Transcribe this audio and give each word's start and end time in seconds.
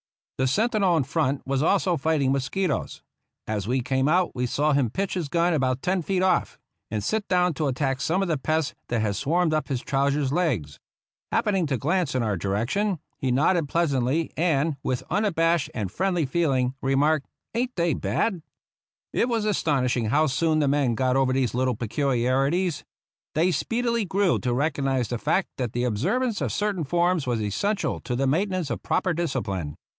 The 0.39 0.47
sentinel 0.47 0.97
in 0.97 1.03
front 1.03 1.45
was 1.45 1.61
also 1.61 1.95
fighting 1.95 2.31
mosqui 2.33 2.65
toes. 2.67 3.03
As 3.45 3.67
we 3.67 3.81
came 3.81 4.07
out 4.07 4.31
we 4.33 4.47
saw 4.47 4.73
him 4.73 4.89
pitch 4.89 5.13
his 5.13 5.29
gun 5.29 5.53
about 5.53 5.83
ten 5.83 6.01
feet 6.01 6.23
off, 6.23 6.57
and 6.89 7.03
sit 7.03 7.27
down 7.27 7.53
to 7.53 7.67
attack 7.67 8.01
some 8.01 8.23
of 8.23 8.27
the 8.27 8.39
pests 8.39 8.73
that 8.87 9.01
had 9.03 9.15
swarmed 9.15 9.53
up 9.53 9.67
his 9.67 9.81
trousers' 9.83 10.31
legs. 10.33 10.79
Happening 11.31 11.67
to 11.67 11.77
glance 11.77 12.15
in 12.15 12.23
our 12.23 12.35
direction, 12.37 12.97
he 13.19 13.29
nodded 13.29 13.69
pleasantly 13.69 14.31
and, 14.35 14.77
with 14.81 15.03
unabashed 15.11 15.69
and 15.75 15.91
friendly 15.91 16.25
feel 16.25 16.51
ing, 16.53 16.73
remarked," 16.81 17.27
Ain't 17.53 17.75
they 17.75 17.93
bad?" 17.93 18.41
It 19.13 19.29
was 19.29 19.45
astonishing 19.45 20.05
how 20.05 20.25
soon 20.25 20.57
the 20.57 20.67
men 20.67 20.95
got 20.95 21.15
over 21.15 21.31
these 21.31 21.53
little 21.53 21.75
peculiarities. 21.75 22.83
They 23.35 23.51
speedily 23.51 24.05
grew 24.05 24.39
to 24.39 24.51
recognize 24.51 25.09
the 25.09 25.19
fact 25.19 25.49
that 25.57 25.73
the 25.73 25.83
observance 25.83 26.41
of 26.41 26.51
certain 26.51 26.85
forms 26.85 27.27
was 27.27 27.39
essential 27.43 27.99
to 27.99 28.15
the 28.15 28.25
maintenance 28.25 28.71
of 28.71 28.81
proper 28.81 29.13
discipline. 29.13 29.75